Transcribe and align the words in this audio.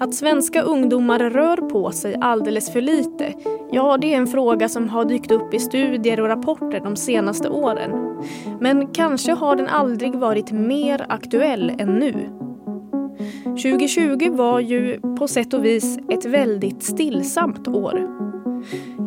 Att 0.00 0.14
svenska 0.14 0.62
ungdomar 0.62 1.18
rör 1.18 1.56
på 1.56 1.90
sig 1.90 2.16
alldeles 2.20 2.72
för 2.72 2.80
lite, 2.80 3.34
ja 3.70 3.98
det 4.00 4.14
är 4.14 4.16
en 4.16 4.26
fråga 4.26 4.68
som 4.68 4.88
har 4.88 5.04
dykt 5.04 5.30
upp 5.30 5.54
i 5.54 5.58
studier 5.58 6.20
och 6.20 6.28
rapporter 6.28 6.80
de 6.80 6.96
senaste 6.96 7.48
åren. 7.48 7.90
Men 8.60 8.86
kanske 8.86 9.32
har 9.32 9.56
den 9.56 9.68
aldrig 9.68 10.14
varit 10.14 10.52
mer 10.52 11.06
aktuell 11.08 11.72
än 11.78 11.94
nu. 11.94 12.14
2020 13.44 14.30
var 14.30 14.60
ju 14.60 15.00
på 15.18 15.28
sätt 15.28 15.54
och 15.54 15.64
vis 15.64 15.98
ett 16.08 16.24
väldigt 16.24 16.82
stillsamt 16.82 17.68
år. 17.68 18.08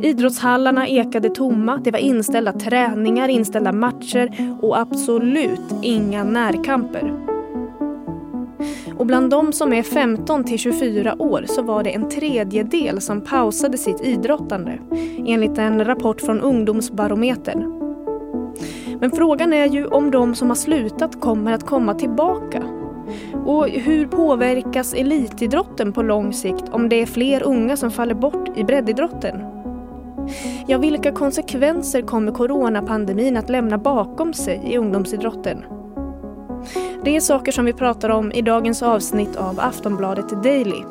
Idrottshallarna 0.03 0.87
ekade 0.87 1.29
tomma, 1.29 1.77
det 1.77 1.91
var 1.91 1.99
inställda 1.99 2.53
träningar, 2.53 3.29
inställda 3.29 3.71
matcher 3.71 4.57
och 4.61 4.79
absolut 4.79 5.75
inga 5.81 6.23
närkamper. 6.23 7.32
Och 9.03 9.07
bland 9.07 9.29
de 9.29 9.53
som 9.53 9.73
är 9.73 9.83
15 9.83 10.43
till 10.43 10.59
24 10.59 11.15
år 11.19 11.45
så 11.47 11.61
var 11.61 11.83
det 11.83 11.89
en 11.89 12.09
tredjedel 12.09 13.01
som 13.01 13.21
pausade 13.21 13.77
sitt 13.77 14.01
idrottande 14.01 14.79
enligt 15.25 15.57
en 15.57 15.85
rapport 15.85 16.21
från 16.21 16.41
Ungdomsbarometern. 16.41 17.79
Men 18.99 19.11
frågan 19.11 19.53
är 19.53 19.65
ju 19.65 19.85
om 19.85 20.11
de 20.11 20.35
som 20.35 20.47
har 20.49 20.55
slutat 20.55 21.21
kommer 21.21 21.53
att 21.53 21.65
komma 21.65 21.93
tillbaka. 21.93 22.63
Och 23.45 23.67
hur 23.67 24.07
påverkas 24.07 24.93
elitidrotten 24.93 25.93
på 25.93 26.01
lång 26.01 26.33
sikt 26.33 26.69
om 26.71 26.89
det 26.89 27.01
är 27.01 27.05
fler 27.05 27.43
unga 27.43 27.77
som 27.77 27.91
faller 27.91 28.15
bort 28.15 28.57
i 28.57 28.63
breddidrotten? 28.63 29.43
Ja, 30.67 30.77
vilka 30.77 31.11
konsekvenser 31.11 32.01
kommer 32.01 32.31
coronapandemin 32.31 33.37
att 33.37 33.49
lämna 33.49 33.77
bakom 33.77 34.33
sig 34.33 34.61
i 34.65 34.77
ungdomsidrotten? 34.77 35.65
Det 37.05 37.15
är 37.15 37.19
saker 37.19 37.51
som 37.51 37.65
vi 37.65 37.73
pratar 37.73 38.09
om 38.09 38.31
i 38.31 38.41
dagens 38.41 38.83
avsnitt 38.83 39.35
av 39.35 39.59
Aftonbladet 39.59 40.43
Daily. 40.43 40.83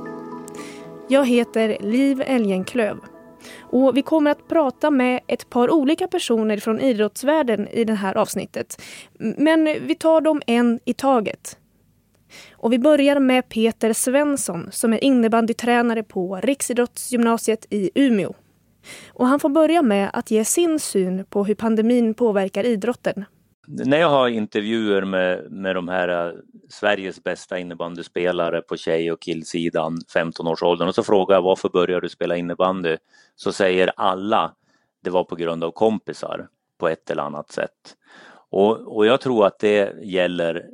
Jag 1.08 1.26
heter 1.26 1.76
Liv 1.80 2.22
Elgenklöv 2.26 2.98
och 3.60 3.96
vi 3.96 4.02
kommer 4.02 4.30
att 4.30 4.48
prata 4.48 4.90
med 4.90 5.20
ett 5.26 5.50
par 5.50 5.70
olika 5.70 6.08
personer 6.08 6.56
från 6.56 6.80
idrottsvärlden 6.80 7.68
i 7.68 7.84
det 7.84 7.94
här 7.94 8.16
avsnittet. 8.16 8.82
Men 9.18 9.64
vi 9.64 9.94
tar 9.94 10.20
dem 10.20 10.42
en 10.46 10.80
i 10.84 10.94
taget. 10.94 11.58
Och 12.52 12.72
vi 12.72 12.78
börjar 12.78 13.20
med 13.20 13.48
Peter 13.48 13.92
Svensson 13.92 14.68
som 14.72 14.92
är 14.92 15.04
innebandytränare 15.04 16.02
på 16.02 16.40
Riksidrottsgymnasiet 16.42 17.66
i 17.70 17.90
Umeå. 17.94 18.34
Och 19.08 19.26
han 19.26 19.40
får 19.40 19.48
börja 19.48 19.82
med 19.82 20.10
att 20.12 20.30
ge 20.30 20.44
sin 20.44 20.78
syn 20.78 21.24
på 21.24 21.44
hur 21.44 21.54
pandemin 21.54 22.14
påverkar 22.14 22.64
idrotten. 22.64 23.24
När 23.68 23.98
jag 23.98 24.08
har 24.08 24.28
intervjuer 24.28 25.04
med, 25.04 25.52
med 25.52 25.74
de 25.74 25.88
här 25.88 26.08
eh, 26.08 26.34
Sveriges 26.68 27.22
bästa 27.22 27.58
innebandyspelare 27.58 28.62
på 28.62 28.76
tjej 28.76 29.12
och 29.12 29.20
killsidan, 29.20 29.98
15-årsåldern, 30.14 30.88
och 30.88 30.94
så 30.94 31.02
frågar 31.02 31.36
jag 31.36 31.42
varför 31.42 31.68
började 31.68 32.00
du 32.00 32.08
spela 32.08 32.36
innebandy? 32.36 32.96
Så 33.36 33.52
säger 33.52 33.92
alla 33.96 34.54
det 35.02 35.10
var 35.10 35.24
på 35.24 35.34
grund 35.34 35.64
av 35.64 35.70
kompisar 35.70 36.48
på 36.78 36.88
ett 36.88 37.10
eller 37.10 37.22
annat 37.22 37.52
sätt. 37.52 37.96
Och, 38.50 38.96
och 38.96 39.06
jag 39.06 39.20
tror 39.20 39.46
att 39.46 39.58
det 39.58 39.94
gäller 40.02 40.66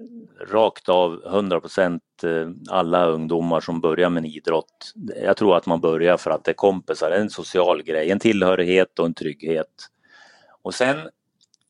rakt 0.51 0.89
av 0.89 1.23
100 1.27 1.61
% 1.61 2.03
eh, 2.23 2.49
alla 2.71 3.07
ungdomar 3.07 3.61
som 3.61 3.81
börjar 3.81 4.11
med 4.11 4.25
en 4.25 4.31
idrott. 4.31 4.93
Jag 5.25 5.37
tror 5.37 5.57
att 5.57 5.67
man 5.67 5.81
börjar 5.81 6.17
för 6.17 6.31
att 6.31 6.45
det 6.45 6.51
är 6.51 6.55
kompisar, 6.55 7.11
en 7.11 7.31
social 7.31 7.83
grej, 7.83 8.11
en 8.11 8.19
tillhörighet 8.19 8.99
och 8.99 9.07
en 9.07 9.15
trygghet. 9.15 9.89
Och 10.63 10.75
sen 10.75 10.97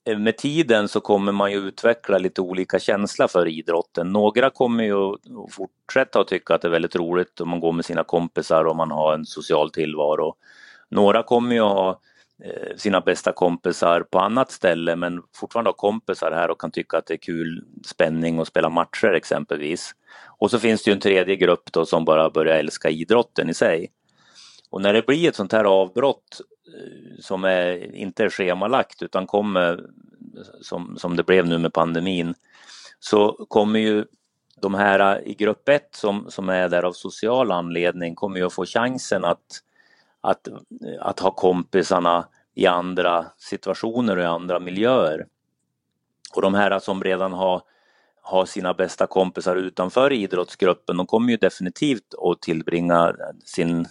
Eh, 0.08 0.18
med 0.18 0.36
tiden 0.36 0.88
så 0.88 1.00
kommer 1.00 1.32
man 1.32 1.52
ju 1.52 1.58
utveckla 1.58 2.18
lite 2.18 2.40
olika 2.40 2.78
känsla 2.78 3.28
för 3.28 3.48
idrotten. 3.48 4.12
Några 4.12 4.50
kommer 4.50 4.84
ju 4.84 4.94
att 4.94 5.20
fortsätta 5.50 6.20
att 6.20 6.28
tycka 6.28 6.54
att 6.54 6.62
det 6.62 6.68
är 6.68 6.72
väldigt 6.72 6.96
roligt 6.96 7.40
om 7.40 7.48
man 7.48 7.60
går 7.60 7.72
med 7.72 7.84
sina 7.84 8.04
kompisar 8.04 8.64
och 8.64 8.76
man 8.76 8.90
har 8.90 9.14
en 9.14 9.26
social 9.26 9.70
tillvaro. 9.70 10.34
Några 10.88 11.22
kommer 11.22 11.54
ju 11.54 11.60
att 11.60 11.72
ha 11.72 12.00
eh, 12.44 12.76
sina 12.76 13.00
bästa 13.00 13.32
kompisar 13.32 14.00
på 14.00 14.18
annat 14.18 14.50
ställe 14.50 14.97
men 14.97 15.22
fortfarande 15.34 15.68
ha 15.68 15.74
kompisar 15.74 16.32
här 16.32 16.50
och 16.50 16.60
kan 16.60 16.70
tycka 16.70 16.98
att 16.98 17.06
det 17.06 17.14
är 17.14 17.18
kul 17.18 17.64
spänning 17.86 18.38
och 18.38 18.47
spela 18.47 18.68
matcher 18.68 19.12
exempelvis. 19.12 19.92
Och 20.38 20.50
så 20.50 20.58
finns 20.58 20.82
det 20.82 20.91
ju 20.91 20.94
en 20.94 21.00
tredje 21.00 21.36
grupp 21.36 21.72
då 21.72 21.86
som 21.86 22.04
bara 22.04 22.30
börjar 22.30 22.56
älska 22.56 22.91
idrotten 22.91 23.50
i 23.50 23.54
sig. 23.54 23.91
Och 24.70 24.82
när 24.82 24.92
det 24.92 25.06
blir 25.06 25.28
ett 25.28 25.36
sånt 25.36 25.52
här 25.52 25.64
avbrott 25.64 26.41
eh, 26.74 27.07
som 27.18 27.44
är, 27.44 27.94
inte 27.94 28.24
är 28.24 28.30
schemalagt 28.30 29.02
utan 29.02 29.26
kommer 29.26 29.84
som, 30.60 30.96
som 30.98 31.16
det 31.16 31.24
blev 31.24 31.46
nu 31.46 31.58
med 31.58 31.72
pandemin 31.72 32.34
så 33.00 33.46
kommer 33.48 33.80
ju 33.80 34.04
de 34.60 34.74
här 34.74 35.28
i 35.28 35.34
grupp 35.34 35.68
1 35.68 35.88
som, 35.90 36.26
som 36.30 36.48
är 36.48 36.68
där 36.68 36.82
av 36.82 36.92
social 36.92 37.52
anledning 37.52 38.14
kommer 38.14 38.38
ju 38.38 38.46
att 38.46 38.52
få 38.52 38.66
chansen 38.66 39.24
att, 39.24 39.62
att, 40.20 40.48
att 41.00 41.20
ha 41.20 41.30
kompisarna 41.30 42.28
i 42.54 42.66
andra 42.66 43.26
situationer 43.36 44.16
och 44.16 44.22
i 44.22 44.26
andra 44.26 44.60
miljöer. 44.60 45.26
Och 46.34 46.42
de 46.42 46.54
här 46.54 46.78
som 46.78 47.04
redan 47.04 47.32
har, 47.32 47.62
har 48.22 48.46
sina 48.46 48.74
bästa 48.74 49.06
kompisar 49.06 49.56
utanför 49.56 50.12
idrottsgruppen, 50.12 50.96
de 50.96 51.06
kommer 51.06 51.30
ju 51.30 51.36
definitivt 51.36 52.14
att 52.22 52.42
tillbringa 52.42 53.14
sin 53.44 53.86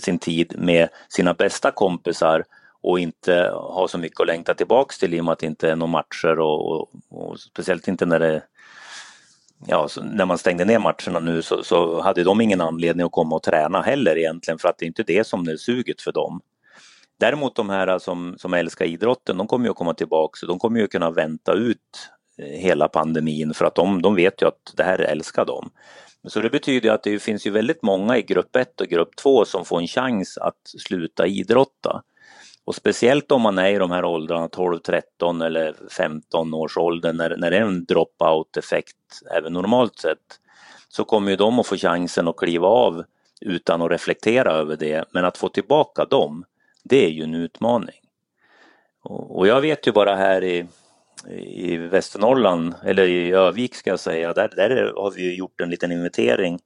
sin 0.00 0.18
tid 0.18 0.54
med 0.58 0.88
sina 1.08 1.34
bästa 1.34 1.70
kompisar 1.70 2.44
och 2.82 2.98
inte 2.98 3.50
ha 3.52 3.88
så 3.88 3.98
mycket 3.98 4.20
att 4.20 4.26
längta 4.26 4.54
tillbaks 4.54 4.98
till 4.98 5.14
i 5.14 5.20
och 5.20 5.24
med 5.24 5.32
att 5.32 5.38
det 5.38 5.46
inte 5.46 5.70
är 5.70 5.76
några 5.76 5.90
matcher 5.90 6.40
och, 6.40 6.72
och, 6.72 6.90
och 7.10 7.40
speciellt 7.40 7.88
inte 7.88 8.06
när 8.06 8.18
det 8.18 8.42
Ja, 9.66 9.88
när 10.02 10.26
man 10.26 10.38
stängde 10.38 10.64
ner 10.64 10.78
matcherna 10.78 11.20
nu 11.20 11.42
så, 11.42 11.62
så, 11.62 12.00
hade 12.00 12.24
de 12.24 12.40
ingen 12.40 12.60
anledning 12.60 13.06
att 13.06 13.12
komma 13.12 13.36
och 13.36 13.42
träna 13.42 13.82
heller 13.82 14.18
egentligen 14.18 14.58
för 14.58 14.68
att 14.68 14.78
det 14.78 14.84
är 14.84 14.86
inte 14.86 15.02
det 15.02 15.26
som 15.26 15.48
är 15.48 15.56
suget 15.56 16.02
för 16.02 16.12
dem. 16.12 16.40
Däremot 17.20 17.56
de 17.56 17.70
här 17.70 17.98
som, 17.98 18.34
som 18.38 18.54
älskar 18.54 18.84
idrotten, 18.84 19.36
de 19.36 19.46
kommer 19.46 19.64
ju 19.64 19.70
att 19.70 19.76
komma 19.76 19.94
tillbaka 19.94 20.46
de 20.46 20.58
kommer 20.58 20.80
ju 20.80 20.86
kunna 20.86 21.10
vänta 21.10 21.52
ut 21.52 22.10
eh, 22.38 22.60
hela 22.60 22.88
pandemin 22.88 23.54
för 23.54 23.64
att 23.64 23.74
de, 23.74 24.02
de 24.02 24.14
vet 24.14 24.42
ju 24.42 24.46
att 24.48 24.72
det 24.76 24.84
här 24.84 24.98
älskar 24.98 25.44
dem. 25.44 25.70
Så 26.26 26.40
det 26.40 26.50
betyder 26.50 26.90
att 26.90 27.02
det 27.02 27.18
finns 27.18 27.46
ju 27.46 27.50
väldigt 27.50 27.82
många 27.82 28.18
i 28.18 28.22
grupp 28.22 28.56
1 28.56 28.80
och 28.80 28.86
grupp 28.86 29.16
2 29.16 29.44
som 29.44 29.64
får 29.64 29.80
en 29.80 29.86
chans 29.86 30.38
att 30.38 30.60
sluta 30.64 31.26
idrotta. 31.26 32.02
Och 32.64 32.74
speciellt 32.74 33.32
om 33.32 33.42
man 33.42 33.58
är 33.58 33.70
i 33.70 33.78
de 33.78 33.90
här 33.90 34.04
åldrarna 34.04 34.48
12, 34.48 34.78
13 34.78 35.42
eller 35.42 35.74
15 35.90 36.54
års 36.54 36.76
ålder 36.76 37.12
när, 37.12 37.36
när 37.36 37.50
det 37.50 37.56
är 37.56 37.62
en 37.62 37.84
dropout 37.84 38.56
effekt 38.56 38.96
även 39.36 39.52
normalt 39.52 39.98
sett 39.98 40.40
så 40.88 41.04
kommer 41.04 41.30
ju 41.30 41.36
de 41.36 41.58
att 41.58 41.66
få 41.66 41.76
chansen 41.76 42.28
att 42.28 42.36
kliva 42.36 42.68
av 42.68 43.04
utan 43.40 43.82
att 43.82 43.90
reflektera 43.90 44.52
över 44.52 44.76
det. 44.76 45.04
Men 45.10 45.24
att 45.24 45.38
få 45.38 45.48
tillbaka 45.48 46.04
dem, 46.04 46.44
det 46.84 47.04
är 47.04 47.10
ju 47.10 47.22
en 47.22 47.34
utmaning. 47.34 48.00
Och, 49.02 49.38
och 49.38 49.46
jag 49.46 49.60
vet 49.60 49.86
ju 49.86 49.92
bara 49.92 50.16
här 50.16 50.44
i, 50.44 50.66
i 51.30 51.76
Västernorrland, 51.76 52.74
eller 52.84 53.08
i 53.08 53.32
Övik 53.32 53.74
ska 53.74 53.90
jag 53.90 54.00
säga, 54.00 54.32
där, 54.32 54.52
där 54.56 54.92
har 54.96 55.10
vi 55.10 55.34
gjort 55.34 55.60
en 55.60 55.70
liten 55.70 55.92
inventering 55.92 56.58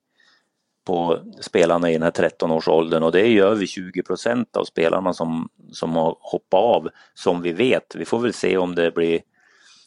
på 0.87 1.19
spelarna 1.41 1.91
i 1.91 1.93
den 1.93 2.03
här 2.03 2.11
13-årsåldern 2.11 3.03
och 3.03 3.13
det 3.13 3.21
är 3.21 3.29
ju 3.29 3.45
över 3.45 3.67
20 3.67 4.03
procent 4.03 4.57
av 4.57 4.65
spelarna 4.65 5.13
som, 5.13 5.49
som 5.73 5.97
har 5.97 6.17
hoppat 6.21 6.61
av 6.61 6.89
som 7.15 7.43
vi 7.43 7.53
vet. 7.53 7.95
Vi 7.95 8.05
får 8.05 8.19
väl 8.19 8.33
se 8.33 8.57
om 8.57 8.75
det 8.75 8.95
blir 8.95 9.21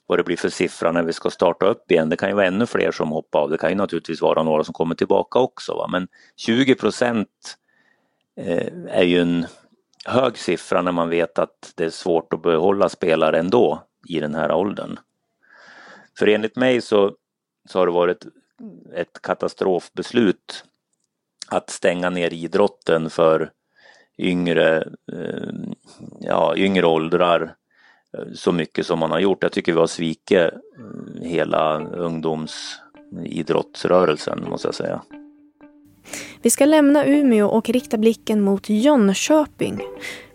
vad 0.08 0.20
det 0.20 0.24
blir 0.24 0.38
för 0.38 0.50
siffra 0.50 0.92
när 0.92 1.04
vi 1.04 1.14
ska 1.14 1.30
starta 1.30 1.66
upp 1.66 1.92
igen. 1.92 2.10
Det 2.10 2.16
kan 2.16 2.30
ju 2.30 2.36
vara 2.36 2.46
ännu 2.46 2.66
fler 2.66 2.92
som 2.92 3.10
hoppar 3.10 3.40
av. 3.40 3.50
Det 3.50 3.58
kan 3.58 3.70
ju 3.70 3.76
naturligtvis 3.76 4.22
vara 4.22 4.44
några 4.44 4.64
som 4.64 4.74
kommer 4.74 4.96
tillbaka 4.96 5.40
också. 5.40 5.74
Va? 5.76 5.88
Men 5.92 6.08
20 6.36 6.76
procent 6.76 7.58
eh, 8.38 8.68
är 8.88 9.04
ju 9.04 9.22
en 9.22 9.46
hög 10.06 10.38
siffra 10.38 10.82
när 10.82 10.92
man 10.92 11.10
vet 11.10 11.40
att 11.40 11.74
det 11.76 11.86
är 11.86 11.90
svårt 11.90 12.34
att 12.34 12.42
behålla 12.42 12.90
spelare 12.90 13.40
ändå 13.40 13.84
i 14.08 14.20
den 14.20 14.36
här 14.36 14.52
åldern. 14.52 15.00
För 16.18 16.28
enligt 16.28 16.56
mig 16.56 16.82
så, 16.82 17.16
så 17.70 17.80
har 17.80 17.86
det 17.86 17.92
varit 17.92 18.26
ett 18.94 19.22
katastrofbeslut 19.22 20.66
att 21.48 21.70
stänga 21.70 22.10
ner 22.10 22.34
idrotten 22.34 23.10
för 23.10 23.52
yngre, 24.18 24.78
eh, 25.12 25.54
ja, 26.20 26.58
yngre 26.58 26.86
åldrar 26.86 27.56
eh, 28.18 28.26
så 28.34 28.52
mycket 28.52 28.86
som 28.86 29.00
man 29.00 29.12
har 29.12 29.20
gjort. 29.20 29.44
Jag 29.44 29.52
tycker 29.52 29.74
vi 29.74 29.80
har 29.80 29.88
svikit 29.88 30.38
eh, 30.38 30.50
hela 31.22 31.80
ungdomsidrottsrörelsen 31.80 34.46
måste 34.50 34.68
jag 34.68 34.76
säga. 34.76 35.02
Vi 36.44 36.50
ska 36.50 36.66
lämna 36.66 37.06
Umeå 37.06 37.48
och 37.48 37.70
rikta 37.70 37.98
blicken 37.98 38.42
mot 38.42 38.70
Jönköping. 38.70 39.80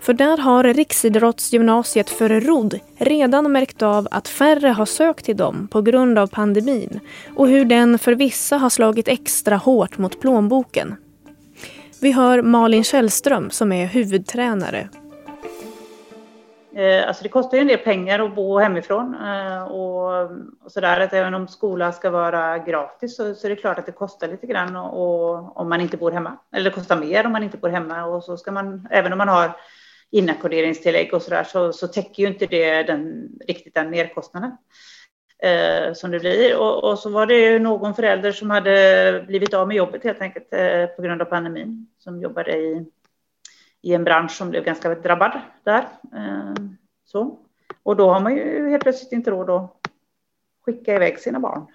För 0.01 0.13
där 0.13 0.39
har 0.39 0.65
Riksidrottsgymnasiet 0.65 2.11
för 2.11 2.41
rodd 2.41 2.79
redan 2.97 3.53
märkt 3.53 3.83
av 3.83 4.09
att 4.11 4.29
färre 4.29 4.69
har 4.69 4.87
sökt 4.87 5.25
till 5.25 5.37
dem 5.37 5.69
på 5.71 5.83
grund 5.83 6.19
av 6.19 6.27
pandemin 6.27 7.01
och 7.37 7.49
hur 7.49 7.65
den 7.65 7.99
för 7.99 8.13
vissa 8.13 8.57
har 8.57 8.71
slagit 8.71 9.09
extra 9.09 9.57
hårt 9.57 9.99
mot 9.99 10.21
plånboken. 10.21 10.97
Vi 12.01 12.13
hör 12.13 12.43
Malin 12.43 12.85
Källström 12.85 13.51
som 13.51 13.73
är 13.73 13.87
huvudtränare. 13.87 14.89
Eh, 16.79 17.09
alltså 17.09 17.23
det 17.23 17.29
kostar 17.29 17.57
ju 17.57 17.61
en 17.61 17.69
del 17.69 17.79
pengar 17.79 18.19
att 18.19 18.35
bo 18.35 18.59
hemifrån 18.59 19.15
eh, 19.15 19.63
och, 19.63 20.31
och 20.65 20.73
sådär. 20.73 21.01
Att 21.01 21.13
även 21.13 21.35
om 21.35 21.49
skolan 21.49 21.93
ska 21.93 22.11
vara 22.11 22.59
gratis 22.59 23.17
så, 23.17 23.35
så 23.35 23.47
är 23.47 23.51
det 23.51 23.57
klart 23.57 23.79
att 23.79 23.87
det 23.87 23.93
kostar 23.93 24.29
lite 24.29 24.47
grann 24.47 24.77
och, 24.77 24.93
och, 25.03 25.57
om 25.57 25.69
man 25.69 25.81
inte 25.81 25.97
bor 25.97 26.11
hemma. 26.11 26.39
Eller 26.53 26.71
det 26.71 26.75
kostar 26.75 27.01
mer 27.01 27.27
om 27.27 27.33
man 27.33 27.43
inte 27.43 27.57
bor 27.57 27.69
hemma 27.69 28.05
och 28.05 28.25
så 28.25 28.37
ska 28.37 28.53
man, 28.53 28.89
även 28.91 29.13
om 29.13 29.19
man 29.19 29.29
har 29.29 29.57
inackorderingstillägg 30.11 31.15
och 31.15 31.23
sådär 31.23 31.45
så, 31.45 31.73
så 31.73 31.89
täcker 31.89 32.23
ju 32.23 32.29
inte 32.29 32.47
det 32.47 32.83
den, 32.83 33.29
riktigt 33.49 33.75
den 33.75 33.91
merkostnaden 33.91 34.57
eh, 35.43 35.93
som 35.95 36.11
det 36.11 36.21
blir. 36.21 36.59
Och, 36.59 36.85
och, 36.85 36.99
så 36.99 37.11
var 37.11 37.27
det 37.27 37.39
ju 37.39 37.59
någon 37.59 37.95
förälder 37.95 38.33
som 38.33 38.51
hade 38.51 39.25
blivit 39.27 39.55
av 39.55 39.69
med 39.69 39.77
jobbet 39.77 40.05
helt 40.05 40.21
enkelt 40.21 40.53
eh, 40.53 40.87
på 40.87 41.03
grund 41.03 41.23
av 41.23 41.27
pandemin 41.27 41.87
som 41.99 42.23
jobbade 42.23 42.57
i 42.57 42.87
i 43.83 43.95
en 43.95 44.05
bransch 44.05 44.33
som 44.33 44.51
blev 44.51 44.65
ganska 44.65 44.95
drabbad 44.95 45.41
där. 45.65 45.89
Eh, 46.15 46.55
så. 47.05 47.39
Och 47.83 47.97
då 47.97 48.13
har 48.13 48.21
man 48.21 48.37
ju 48.37 48.71
helt 48.71 48.83
plötsligt 48.83 49.13
inte 49.13 49.31
råd 49.31 49.51
att 49.51 49.77
skicka 50.65 50.95
iväg 50.95 51.19
sina 51.19 51.41
barn. 51.41 51.67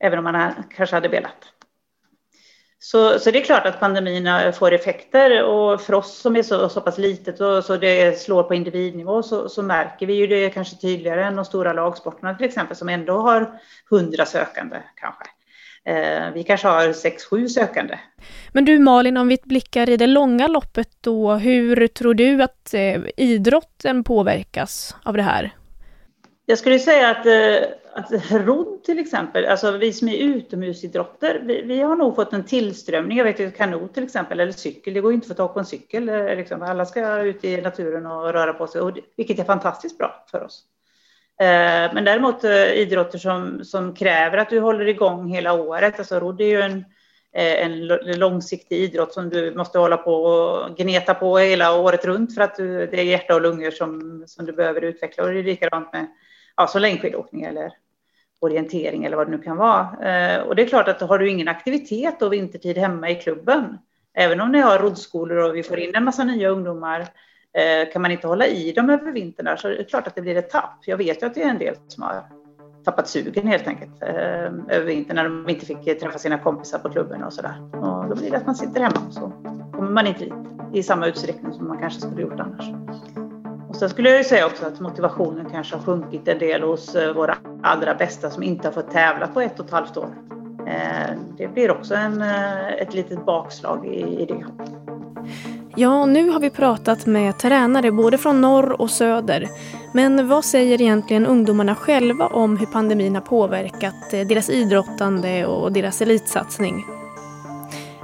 Även 0.00 0.18
om 0.18 0.24
man 0.24 0.52
kanske 0.70 0.96
hade 0.96 1.08
velat. 1.08 1.52
Så, 2.78 3.18
så 3.18 3.30
det 3.30 3.40
är 3.40 3.44
klart 3.44 3.66
att 3.66 3.80
pandemin 3.80 4.52
får 4.52 4.72
effekter 4.72 5.44
och 5.44 5.80
för 5.80 5.94
oss 5.94 6.18
som 6.18 6.36
är 6.36 6.42
så, 6.42 6.68
så 6.68 6.80
pass 6.80 6.98
litet 6.98 7.40
och 7.40 7.64
så 7.64 7.76
det 7.76 8.20
slår 8.20 8.42
på 8.42 8.54
individnivå 8.54 9.22
så, 9.22 9.48
så 9.48 9.62
märker 9.62 10.06
vi 10.06 10.14
ju 10.14 10.26
det 10.26 10.50
kanske 10.50 10.76
tydligare 10.76 11.24
än 11.24 11.36
de 11.36 11.44
stora 11.44 11.72
lagsporterna 11.72 12.34
till 12.34 12.46
exempel 12.46 12.76
som 12.76 12.88
ändå 12.88 13.18
har 13.18 13.60
hundra 13.90 14.26
sökande 14.26 14.76
kanske. 14.94 15.24
Eh, 15.84 16.32
vi 16.34 16.44
kanske 16.44 16.68
har 16.68 16.92
sex, 16.92 17.24
sju 17.24 17.48
sökande. 17.48 17.98
Men 18.52 18.64
du 18.64 18.78
Malin, 18.78 19.16
om 19.16 19.28
vi 19.28 19.38
blickar 19.44 19.90
i 19.90 19.96
det 19.96 20.06
långa 20.06 20.48
loppet 20.48 20.88
då, 21.00 21.34
hur 21.34 21.86
tror 21.86 22.14
du 22.14 22.42
att 22.42 22.74
eh, 22.74 23.02
idrotten 23.16 24.04
påverkas 24.04 24.96
av 25.02 25.16
det 25.16 25.22
här? 25.22 25.50
Jag 26.46 26.58
skulle 26.58 26.78
säga 26.78 27.10
att, 27.10 27.26
eh, 27.26 27.68
att 27.94 28.32
rodd 28.32 28.84
till 28.84 28.98
exempel, 28.98 29.46
alltså 29.46 29.70
vi 29.70 29.92
som 29.92 30.08
är 30.08 30.16
utomhusidrotter, 30.16 31.42
vi, 31.44 31.62
vi 31.62 31.80
har 31.80 31.96
nog 31.96 32.16
fått 32.16 32.32
en 32.32 32.44
tillströmning. 32.44 33.18
Jag 33.18 33.24
vet 33.24 33.40
ju 33.40 33.50
kanot 33.50 33.94
till 33.94 34.04
exempel, 34.04 34.40
eller 34.40 34.52
cykel, 34.52 34.94
det 34.94 35.00
går 35.00 35.12
ju 35.12 35.14
inte 35.14 35.24
att 35.24 35.28
få 35.28 35.34
tag 35.34 35.54
på 35.54 35.60
en 35.60 35.66
cykel. 35.66 36.04
Liksom. 36.36 36.62
Alla 36.62 36.86
ska 36.86 37.22
ut 37.22 37.44
i 37.44 37.60
naturen 37.60 38.06
och 38.06 38.32
röra 38.32 38.52
på 38.52 38.66
sig, 38.66 38.80
och, 38.80 38.98
vilket 39.16 39.38
är 39.38 39.44
fantastiskt 39.44 39.98
bra 39.98 40.24
för 40.30 40.44
oss. 40.44 40.64
Eh, 41.40 41.94
men 41.94 42.04
däremot 42.04 42.44
eh, 42.44 42.72
idrotter 42.72 43.18
som, 43.18 43.64
som 43.64 43.94
kräver 43.94 44.38
att 44.38 44.50
du 44.50 44.60
håller 44.60 44.88
igång 44.88 45.28
hela 45.28 45.52
året, 45.52 45.98
alltså 45.98 46.20
rodd 46.20 46.40
är 46.40 46.46
ju 46.46 46.60
en, 46.60 46.84
eh, 47.32 47.64
en 47.64 47.86
långsiktig 48.18 48.76
idrott 48.76 49.12
som 49.12 49.30
du 49.30 49.54
måste 49.54 49.78
hålla 49.78 49.96
på 49.96 50.14
och 50.14 50.76
gneta 50.76 51.14
på 51.14 51.38
hela 51.38 51.74
året 51.74 52.04
runt 52.04 52.34
för 52.34 52.42
att 52.42 52.56
du, 52.56 52.86
det 52.86 53.00
är 53.00 53.04
hjärta 53.04 53.34
och 53.34 53.40
lungor 53.40 53.70
som, 53.70 54.24
som 54.26 54.46
du 54.46 54.52
behöver 54.52 54.80
utveckla. 54.84 55.24
Och 55.24 55.32
det 55.32 55.38
är 55.38 55.44
likadant 55.44 55.92
med 55.92 56.06
ja, 56.56 56.66
så 56.66 56.78
längdskidåkning 56.78 57.42
eller 57.42 57.72
orientering 58.40 59.04
eller 59.04 59.16
vad 59.16 59.26
det 59.26 59.36
nu 59.36 59.42
kan 59.42 59.56
vara. 59.56 60.44
Och 60.44 60.56
det 60.56 60.62
är 60.62 60.66
klart 60.66 60.88
att 60.88 61.00
har 61.00 61.18
du 61.18 61.30
ingen 61.30 61.48
aktivitet 61.48 62.22
och 62.22 62.32
vintertid 62.32 62.78
hemma 62.78 63.10
i 63.10 63.14
klubben, 63.14 63.78
även 64.14 64.40
om 64.40 64.52
ni 64.52 64.60
har 64.60 64.78
roddskolor 64.78 65.36
och 65.36 65.56
vi 65.56 65.62
får 65.62 65.78
in 65.78 65.94
en 65.94 66.04
massa 66.04 66.24
nya 66.24 66.48
ungdomar 66.48 67.06
Eh, 67.54 67.92
kan 67.92 68.02
man 68.02 68.10
inte 68.10 68.26
hålla 68.26 68.46
i 68.46 68.72
dem 68.72 68.90
över 68.90 69.12
vintern 69.12 69.46
där 69.46 69.56
så 69.56 69.68
är 69.68 69.72
det 69.72 69.84
klart 69.84 70.06
att 70.06 70.14
det 70.14 70.22
blir 70.22 70.36
ett 70.36 70.50
tapp. 70.50 70.78
Jag 70.86 70.96
vet 70.96 71.22
ju 71.22 71.26
att 71.26 71.34
det 71.34 71.42
är 71.42 71.48
en 71.48 71.58
del 71.58 71.74
som 71.88 72.02
har 72.02 72.22
tappat 72.84 73.08
sugen 73.08 73.46
helt 73.46 73.68
enkelt 73.68 74.02
eh, 74.02 74.44
över 74.44 74.84
vintern 74.84 75.16
när 75.16 75.24
de 75.24 75.48
inte 75.48 75.66
fick 75.66 76.00
träffa 76.00 76.18
sina 76.18 76.38
kompisar 76.38 76.78
på 76.78 76.90
klubben 76.90 77.24
och 77.24 77.32
sådär. 77.32 77.70
Och 77.72 78.08
då 78.08 78.14
blir 78.14 78.30
det 78.30 78.36
att 78.36 78.46
man 78.46 78.54
sitter 78.54 78.80
hemma 78.80 79.06
och 79.06 79.14
så 79.14 79.32
kommer 79.72 79.90
man 79.90 80.06
inte 80.06 80.24
dit 80.24 80.34
i 80.72 80.82
samma 80.82 81.06
utsträckning 81.06 81.52
som 81.52 81.68
man 81.68 81.78
kanske 81.78 82.00
skulle 82.00 82.22
gjort 82.22 82.40
annars. 82.40 82.70
Och 83.68 83.76
sen 83.76 83.88
skulle 83.88 84.08
jag 84.08 84.18
ju 84.18 84.24
säga 84.24 84.46
också 84.46 84.66
att 84.66 84.80
motivationen 84.80 85.50
kanske 85.50 85.76
har 85.76 85.82
sjunkit 85.82 86.28
en 86.28 86.38
del 86.38 86.62
hos 86.62 86.94
eh, 86.94 87.14
våra 87.14 87.36
allra 87.62 87.94
bästa 87.94 88.30
som 88.30 88.42
inte 88.42 88.68
har 88.68 88.72
fått 88.72 88.90
tävla 88.90 89.26
på 89.26 89.40
ett 89.40 89.60
och 89.60 89.66
ett 89.66 89.72
halvt 89.72 89.96
år. 89.96 90.08
Det 91.36 91.48
blir 91.48 91.70
också 91.70 91.94
en, 91.94 92.22
ett 92.78 92.94
litet 92.94 93.24
bakslag 93.26 93.86
i, 93.86 94.22
i 94.22 94.26
det. 94.26 94.46
Ja, 95.76 96.06
nu 96.06 96.30
har 96.30 96.40
vi 96.40 96.50
pratat 96.50 97.06
med 97.06 97.38
tränare 97.38 97.92
både 97.92 98.18
från 98.18 98.40
norr 98.40 98.80
och 98.80 98.90
söder. 98.90 99.48
Men 99.92 100.28
vad 100.28 100.44
säger 100.44 100.80
egentligen 100.80 101.26
ungdomarna 101.26 101.74
själva 101.74 102.26
om 102.26 102.56
hur 102.56 102.66
pandemin 102.66 103.14
har 103.14 103.22
påverkat 103.22 104.12
eh, 104.12 104.26
deras 104.26 104.50
idrottande 104.50 105.46
och 105.46 105.72
deras 105.72 106.02
elitsatsning? 106.02 106.84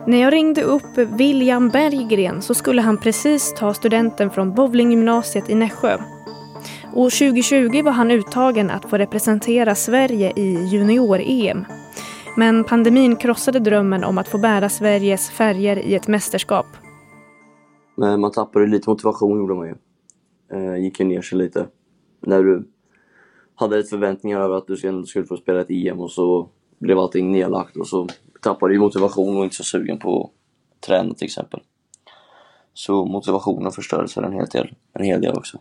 När 0.07 0.19
jag 0.19 0.33
ringde 0.33 0.63
upp 0.63 0.99
William 0.99 1.69
Berggren 1.69 2.43
så 2.43 2.55
skulle 2.55 2.83
han 2.83 2.99
precis 2.99 3.55
ta 3.55 3.75
studenten 3.75 4.31
från 4.31 4.55
bowlinggymnasiet 4.55 5.51
i 5.51 5.55
Nässjö. 5.55 5.99
Och 6.95 7.13
2020 7.13 7.83
var 7.83 7.93
han 7.93 8.11
uttagen 8.11 8.71
att 8.71 8.91
få 8.91 8.99
representera 8.99 9.75
Sverige 9.75 10.33
i 10.37 10.65
junior-EM. 10.73 11.65
Men 12.37 12.65
pandemin 12.65 13.17
krossade 13.17 13.59
drömmen 13.59 14.05
om 14.05 14.19
att 14.19 14.29
få 14.29 14.39
bära 14.39 14.69
Sveriges 14.69 15.31
färger 15.31 15.79
i 15.79 15.95
ett 15.95 16.09
mästerskap. 16.09 16.67
Men 17.99 18.21
man 18.21 18.33
tappade 18.33 18.67
lite 18.67 18.91
motivation 18.91 19.39
gjorde 19.39 19.55
man 19.55 19.67
ju. 19.67 19.75
Eh, 20.53 20.77
gick 20.77 21.01
ju 21.01 21.07
ner 21.07 21.23
sig 21.23 21.39
lite. 21.39 21.67
När 22.21 22.43
du 22.43 22.69
hade 23.55 23.77
lite 23.77 23.89
förväntningar 23.89 24.41
över 24.41 24.57
att 24.57 24.67
du 24.67 24.77
skulle 25.07 25.27
få 25.27 25.37
spela 25.37 25.61
ett 25.61 25.71
EM 25.71 26.01
och 26.01 26.11
så 26.11 26.49
blev 26.79 26.99
allting 26.99 27.33
nedlagt 27.33 27.77
och 27.77 27.87
så 27.87 28.07
tappade 28.43 28.75
du 28.75 28.79
motivation 28.79 29.37
och 29.37 29.45
inte 29.45 29.57
så 29.57 29.65
sugen 29.65 29.99
på 29.99 30.25
att 30.25 30.81
träna 30.81 31.15
till 31.15 31.25
exempel. 31.25 31.61
Så 32.73 33.05
motivationen 33.05 33.73
förstördes 33.73 34.17
en 34.17 34.33
hel 34.33 34.47
del, 34.47 34.75
en 34.93 35.05
hel 35.05 35.21
del 35.21 35.37
också. 35.37 35.59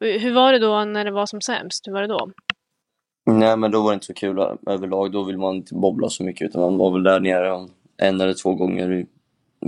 Hur 0.00 0.34
var 0.34 0.52
det 0.52 0.58
då 0.58 0.84
när 0.84 1.04
det 1.04 1.10
var 1.10 1.26
som 1.26 1.40
sämst? 1.40 1.88
Hur 1.88 1.92
var 1.92 2.00
det 2.00 2.08
då? 2.08 2.30
Nej 3.26 3.56
men 3.56 3.70
då 3.70 3.82
var 3.82 3.90
det 3.90 3.94
inte 3.94 4.06
så 4.06 4.14
kul 4.14 4.38
överlag. 4.66 5.12
Då 5.12 5.24
vill 5.24 5.38
man 5.38 5.54
inte 5.54 5.74
bobbla 5.74 6.08
så 6.08 6.24
mycket 6.24 6.48
utan 6.48 6.60
man 6.60 6.78
var 6.78 6.90
väl 6.90 7.02
där 7.02 7.20
nere 7.20 7.68
en 7.96 8.20
eller 8.20 8.34
två 8.34 8.54
gånger 8.54 9.06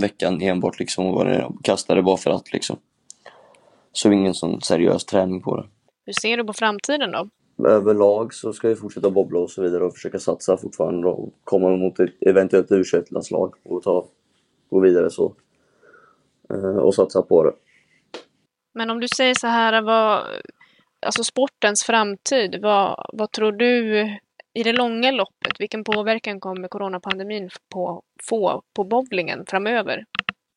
veckan 0.01 0.41
enbart 0.41 0.79
liksom 0.79 1.05
och 1.05 1.13
var 1.13 1.25
nere 1.25 1.45
och 1.45 1.65
kastade 1.65 2.01
bara 2.01 2.17
för 2.17 2.31
att 2.31 2.53
liksom. 2.53 2.77
Så 3.91 4.11
ingen 4.11 4.33
sån 4.33 4.61
seriös 4.61 5.05
träning 5.05 5.41
på 5.41 5.57
det. 5.57 5.67
Hur 6.05 6.13
ser 6.21 6.37
du 6.37 6.43
på 6.43 6.53
framtiden 6.53 7.11
då? 7.11 7.29
Överlag 7.67 8.33
så 8.33 8.53
ska 8.53 8.67
vi 8.67 8.75
fortsätta 8.75 9.09
bobbla 9.09 9.39
och 9.39 9.51
så 9.51 9.61
vidare 9.61 9.83
och 9.83 9.93
försöka 9.93 10.19
satsa 10.19 10.57
fortfarande 10.57 11.07
och 11.07 11.33
komma 11.43 11.69
mot 11.69 11.99
ett 11.99 12.09
eventuellt 12.21 12.71
u 12.71 12.83
landslag 13.09 13.53
och 13.63 13.83
ta, 13.83 14.05
gå 14.69 14.79
vidare 14.79 15.09
så. 15.09 15.33
Eh, 16.49 16.77
och 16.77 16.95
satsa 16.95 17.21
på 17.21 17.43
det. 17.43 17.53
Men 18.73 18.89
om 18.89 18.99
du 18.99 19.07
säger 19.07 19.33
så 19.33 19.47
här, 19.47 19.81
vad, 19.81 20.23
alltså 21.05 21.23
sportens 21.23 21.83
framtid, 21.83 22.59
vad, 22.61 23.05
vad 23.13 23.31
tror 23.31 23.51
du 23.51 24.09
i 24.55 24.63
det 24.63 24.73
långa 24.73 25.11
loppet, 25.11 25.59
vilken 25.59 25.83
påverkan 25.83 26.39
kommer 26.39 26.67
coronapandemin 26.67 27.49
på, 27.73 28.01
få 28.23 28.61
på 28.75 28.83
bowlingen 28.83 29.45
framöver? 29.47 30.05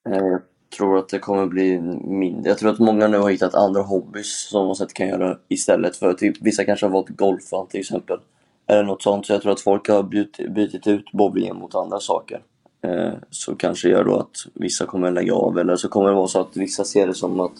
Jag 0.05 0.40
tror 0.76 0.99
att 0.99 1.09
det 1.09 1.19
kommer 1.19 1.47
bli 1.47 1.81
mindre. 2.05 2.49
Jag 2.50 2.59
tror 2.59 2.71
att 2.71 2.78
många 2.78 3.09
nu 3.09 3.19
har 3.19 3.31
hittat 3.31 3.55
andra 3.55 3.83
hobbys 3.83 4.49
som 4.49 4.75
de 4.78 4.87
kan 4.87 5.09
göra 5.09 5.38
istället 5.49 5.97
för 5.97 6.12
typ 6.12 6.37
vissa 6.40 6.64
kanske 6.64 6.87
har 6.87 6.90
valt 6.90 7.09
golfan 7.09 7.67
till 7.67 7.81
exempel. 7.81 8.19
Eller 8.67 8.83
något 8.83 9.02
sånt. 9.02 9.26
Så 9.26 9.33
jag 9.33 9.43
tror 9.43 9.52
att 9.52 9.61
folk 9.61 9.88
har 9.88 10.02
bytt, 10.02 10.55
bytt 10.55 10.87
ut 10.87 11.12
bowlingen 11.12 11.57
mot 11.57 11.75
andra 11.75 12.00
saker. 12.00 12.40
Eh, 12.83 13.12
så 13.31 13.55
kanske 13.55 13.88
gör 13.88 14.05
då 14.05 14.17
att 14.17 14.37
vissa 14.55 14.87
kommer 14.87 15.11
lägga 15.11 15.35
av 15.35 15.59
eller 15.59 15.76
så 15.76 15.88
kommer 15.88 16.09
det 16.09 16.14
vara 16.14 16.26
så 16.26 16.40
att 16.40 16.57
vissa 16.57 16.85
ser 16.85 17.07
det 17.07 17.14
som 17.14 17.40
att 17.40 17.52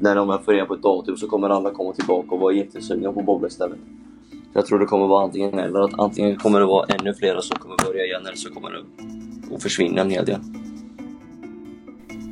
när 0.00 0.14
de 0.14 0.30
är 0.30 0.38
förenade 0.38 0.66
på 0.66 0.74
ett 0.74 0.82
datum 0.82 1.16
så 1.16 1.28
kommer 1.28 1.48
alla 1.48 1.70
komma 1.70 1.92
tillbaka 1.92 2.34
och 2.34 2.40
vara 2.40 2.52
jättesugna 2.52 3.08
på 3.08 3.12
bowling 3.12 3.26
bowla 3.26 3.48
istället. 3.48 3.78
Jag 4.56 4.66
tror 4.66 4.78
det 4.78 4.86
kommer 4.86 5.06
vara 5.06 5.24
antingen 5.24 5.58
eller. 5.58 5.80
Att 5.80 5.98
antingen 5.98 6.36
kommer 6.36 6.60
det 6.60 6.66
vara 6.66 6.86
ännu 6.86 7.14
fler 7.14 7.40
som 7.40 7.58
kommer 7.58 7.76
börja 7.76 8.04
igen 8.04 8.26
eller 8.26 8.36
så 8.36 8.54
kommer 8.54 8.70
det 8.70 9.54
att 9.54 9.62
försvinna 9.62 10.00
en 10.00 10.10
hel 10.10 10.24
del. 10.24 10.40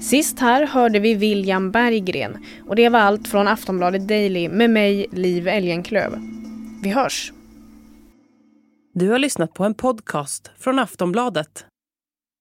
Sist 0.03 0.39
här 0.39 0.67
hörde 0.67 0.99
vi 0.99 1.15
William 1.15 1.71
Berggren 1.71 2.45
och 2.69 2.77
det 2.77 2.89
var 2.89 2.99
allt 2.99 3.29
från 3.29 3.49
Aftonbladet 3.49 4.09
Daily 4.09 4.49
med 4.49 4.71
mig, 4.71 5.07
Liv 5.13 5.49
Elgenklöv. 5.49 6.13
Vi 6.83 6.91
hörs! 6.91 7.33
Du 8.95 9.11
har 9.11 9.19
lyssnat 9.19 9.55
på 9.55 9.65
en 9.65 9.75
podcast 9.75 10.51
från 10.59 10.79
Aftonbladet. 10.79 11.67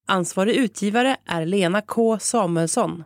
Ansvarig 0.07 0.55
utgivare 0.55 1.17
är 1.25 1.45
Lena 1.45 1.81
K 1.81 2.19
Samuelsson. 2.19 3.03